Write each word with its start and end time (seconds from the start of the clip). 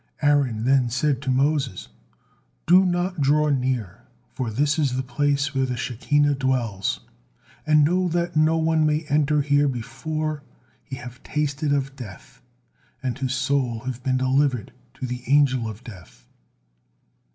Aaron 0.23 0.63
then 0.63 0.89
said 0.89 1.21
to 1.21 1.29
Moses: 1.29 1.89
"Do 2.65 2.87
not 2.87 3.21
draw 3.21 3.49
near, 3.49 4.07
for 4.33 4.49
this 4.49 4.79
is 4.79 4.95
the 4.95 5.03
place 5.03 5.53
where 5.53 5.67
the 5.67 5.77
Shekinah 5.77 6.33
dwells, 6.33 7.01
and 7.67 7.83
know 7.83 8.07
that 8.07 8.35
no 8.35 8.57
one 8.57 8.83
may 8.83 9.01
enter 9.09 9.41
here 9.43 9.67
before 9.67 10.41
he 10.83 10.95
have 10.95 11.21
tasted 11.21 11.71
of 11.71 11.95
death 11.95 12.41
and 13.03 13.15
his 13.19 13.35
soul 13.35 13.81
have 13.81 14.01
been 14.01 14.17
delivered 14.17 14.71
to 14.95 15.05
the 15.05 15.21
Angel 15.27 15.69
of 15.69 15.83
Death." 15.83 16.25